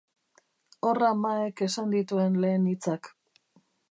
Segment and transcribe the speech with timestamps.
[0.87, 3.13] Horra Maek esan dituen lehen hitzak.